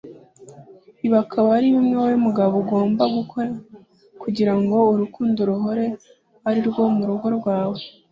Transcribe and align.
Ibi 1.05 1.17
akaba 1.23 1.47
ari 1.57 1.67
bimwe 1.75 1.95
wowe 2.01 2.15
mugabo 2.25 2.53
ugomba 2.63 3.03
gukora 3.15 3.49
kugirango 4.21 4.75
urukundo 4.93 5.39
ruhore 5.49 5.85
ari 6.47 6.59
rwose 6.67 6.91
murugo 6.97 7.27
rwawe 7.37 7.79